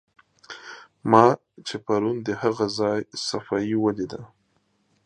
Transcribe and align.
ما 1.11 1.25
چې 1.67 1.75
پرون 1.85 2.15
د 2.27 2.29
هغه 2.41 2.65
ځای 2.79 2.99
صفایي 3.27 3.75
ولیده. 3.79 4.21